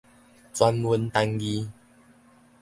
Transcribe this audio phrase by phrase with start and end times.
[0.51, 1.69] 專門單字